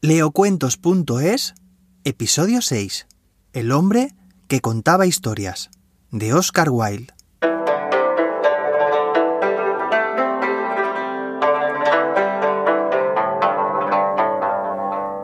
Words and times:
Leocuentos.es, 0.00 1.54
episodio 2.04 2.62
6. 2.62 3.08
El 3.52 3.72
hombre 3.72 4.14
que 4.46 4.60
contaba 4.60 5.06
historias, 5.06 5.70
de 6.12 6.34
Oscar 6.34 6.68
Wilde. 6.70 7.12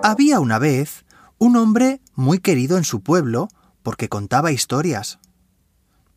Había 0.03 0.41
una 0.41 0.59
vez 0.59 1.05
un 1.39 1.55
hombre 1.55 2.01
muy 2.17 2.41
querido 2.41 2.77
en 2.77 2.83
su 2.83 3.01
pueblo 3.01 3.47
porque 3.85 4.09
contaba 4.09 4.51
historias. 4.51 5.21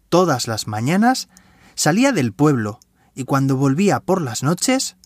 Todas 0.10 0.48
las 0.48 0.66
mañanas 0.66 1.30
salía 1.76 2.12
del 2.12 2.34
pueblo 2.34 2.80
y 3.14 3.26
cuando 3.26 3.56
volvía 3.56 4.00
por 4.00 4.20
las 4.20 4.42
noches 4.42 4.98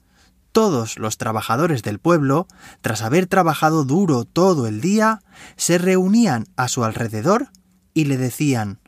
todos 0.52 0.98
los 0.98 1.18
trabajadores 1.18 1.84
del 1.84 2.00
pueblo, 2.00 2.48
tras 2.82 3.02
haber 3.02 3.28
trabajado 3.28 3.84
duro 3.84 4.26
todo 4.26 4.68
el 4.68 4.82
día, 4.82 5.22
se 5.56 5.78
reunían 5.78 6.46
a 6.56 6.68
su 6.68 6.84
alrededor 6.84 7.50
y 7.94 8.06
le 8.06 8.18
decían 8.18 8.80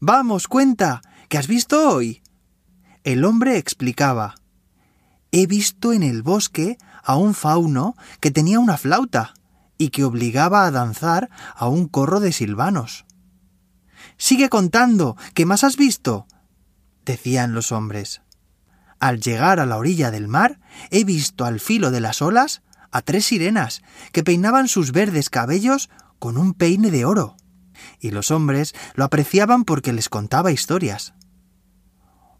Vamos, 0.00 0.48
cuenta, 0.48 1.02
¿qué 1.28 1.38
has 1.38 1.46
visto 1.46 1.88
hoy? 1.88 2.22
El 3.04 3.24
hombre 3.24 3.58
explicaba 3.58 4.36
He 5.30 5.46
visto 5.46 5.92
en 5.92 6.02
el 6.02 6.22
bosque 6.22 6.76
a 7.02 7.16
un 7.16 7.34
fauno 7.34 7.96
que 8.20 8.30
tenía 8.30 8.60
una 8.60 8.76
flauta 8.76 9.34
y 9.78 9.88
que 9.88 10.04
obligaba 10.04 10.66
a 10.66 10.70
danzar 10.70 11.30
a 11.56 11.68
un 11.68 11.88
corro 11.88 12.20
de 12.20 12.32
silvanos. 12.32 13.06
Sigue 14.16 14.48
contando, 14.48 15.16
¿qué 15.34 15.46
más 15.46 15.64
has 15.64 15.76
visto? 15.76 16.26
decían 17.04 17.54
los 17.54 17.72
hombres. 17.72 18.22
Al 19.02 19.20
llegar 19.20 19.58
a 19.58 19.66
la 19.66 19.78
orilla 19.78 20.12
del 20.12 20.28
mar, 20.28 20.60
he 20.92 21.02
visto 21.02 21.44
al 21.44 21.58
filo 21.58 21.90
de 21.90 21.98
las 21.98 22.22
olas 22.22 22.62
a 22.92 23.02
tres 23.02 23.26
sirenas 23.26 23.82
que 24.12 24.22
peinaban 24.22 24.68
sus 24.68 24.92
verdes 24.92 25.28
cabellos 25.28 25.90
con 26.20 26.38
un 26.38 26.54
peine 26.54 26.92
de 26.92 27.04
oro. 27.04 27.36
Y 27.98 28.12
los 28.12 28.30
hombres 28.30 28.76
lo 28.94 29.02
apreciaban 29.02 29.64
porque 29.64 29.92
les 29.92 30.08
contaba 30.08 30.52
historias. 30.52 31.14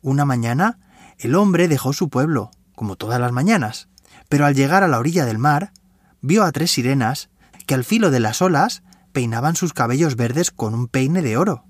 Una 0.03 0.25
mañana, 0.25 0.79
el 1.19 1.35
hombre 1.35 1.67
dejó 1.67 1.93
su 1.93 2.09
pueblo, 2.09 2.53
como 2.77 2.95
todas 2.95 3.19
las 3.19 3.33
mañanas, 3.33 3.89
pero 4.29 4.47
al 4.47 4.55
llegar 4.55 4.85
a 4.85 4.89
la 4.89 5.01
orilla 5.01 5.25
del 5.25 5.39
mar, 5.39 5.73
vio 6.21 6.45
a 6.45 6.53
tres 6.53 6.71
sirenas 6.71 7.29
que 7.67 7.75
al 7.75 7.83
filo 7.83 8.13
de 8.13 8.21
las 8.21 8.41
olas 8.41 8.85
peinaban 9.11 9.57
sus 9.57 9.73
cabellos 9.73 10.15
verdes 10.15 10.53
con 10.53 10.75
un 10.75 10.87
peine 10.87 11.23
de 11.23 11.37
oro. 11.37 11.65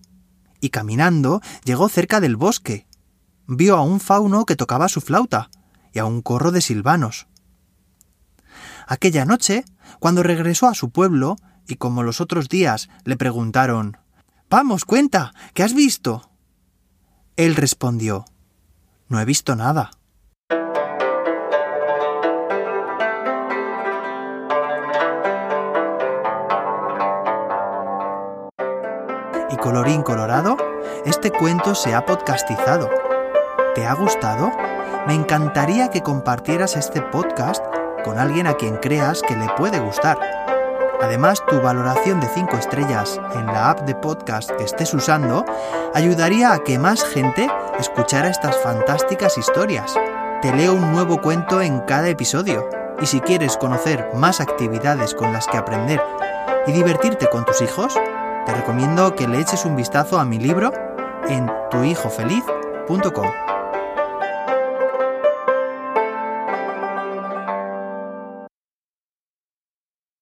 Y 0.61 0.69
caminando 0.69 1.41
llegó 1.64 1.88
cerca 1.88 2.20
del 2.20 2.36
bosque, 2.36 2.86
vio 3.56 3.77
a 3.77 3.83
un 3.83 4.00
fauno 4.00 4.45
que 4.45 4.56
tocaba 4.56 4.89
su 4.89 5.00
flauta 5.00 5.50
y 5.92 5.98
a 5.98 6.05
un 6.05 6.22
corro 6.22 6.50
de 6.50 6.61
silvanos. 6.61 7.27
Aquella 8.86 9.25
noche, 9.25 9.64
cuando 10.00 10.22
regresó 10.22 10.69
a 10.69 10.75
su 10.75 10.91
pueblo, 10.91 11.36
y 11.67 11.77
como 11.77 12.03
los 12.03 12.20
otros 12.20 12.48
días 12.48 12.89
le 13.05 13.17
preguntaron 13.17 13.98
Vamos, 14.50 14.84
cuenta, 14.84 15.33
¿qué 15.55 15.62
has 15.62 15.75
visto? 15.75 16.31
Él 17.36 17.55
respondió 17.55 18.25
No 19.09 19.20
he 19.20 19.25
visto 19.25 19.56
nada. 19.56 19.91
Y 29.50 29.56
colorín 29.56 30.03
colorado, 30.03 30.56
este 31.05 31.31
cuento 31.31 31.75
se 31.75 31.94
ha 31.94 32.05
podcastizado 32.05 33.02
¿Te 33.75 33.87
ha 33.87 33.95
gustado? 33.95 34.53
Me 35.06 35.15
encantaría 35.15 35.89
que 35.89 36.03
compartieras 36.03 36.77
este 36.77 37.01
podcast 37.01 37.65
con 38.05 38.19
alguien 38.19 38.47
a 38.47 38.55
quien 38.55 38.77
creas 38.77 39.23
que 39.23 39.34
le 39.34 39.48
puede 39.56 39.78
gustar. 39.78 40.19
Además, 41.01 41.42
tu 41.48 41.61
valoración 41.61 42.20
de 42.20 42.28
5 42.28 42.55
estrellas 42.56 43.19
en 43.34 43.47
la 43.47 43.70
app 43.70 43.81
de 43.81 43.95
podcast 43.95 44.50
que 44.50 44.65
estés 44.65 44.93
usando 44.93 45.47
ayudaría 45.95 46.53
a 46.53 46.59
que 46.59 46.78
más 46.78 47.03
gente 47.03 47.48
escuchara 47.78 48.28
estas 48.28 48.56
fantásticas 48.59 49.38
historias. 49.38 49.94
Te 50.43 50.53
leo 50.53 50.75
un 50.75 50.93
nuevo 50.93 51.22
cuento 51.22 51.62
en 51.62 51.81
cada 51.81 52.09
episodio. 52.09 52.69
Y 53.00 53.06
si 53.06 53.21
quieres 53.21 53.56
conocer 53.56 54.11
más 54.15 54.41
actividades 54.41 55.15
con 55.15 55.32
las 55.32 55.47
que 55.47 55.56
aprender 55.56 56.00
y 56.66 56.72
divertirte 56.72 57.27
con 57.28 57.47
tus 57.47 57.62
hijos, 57.62 57.99
te 58.44 58.53
recomiendo 58.55 59.15
que 59.15 59.27
le 59.27 59.41
eches 59.41 59.65
un 59.65 59.77
vistazo 59.77 60.21
a 60.21 60.25
mi 60.27 60.38
libro 60.38 60.72
en 61.27 61.50
tuhijofeliz.com. 61.71 63.51